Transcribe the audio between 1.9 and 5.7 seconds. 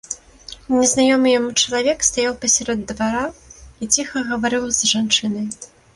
стаяў пасярод двара і ціха гаварыў з жанчынай.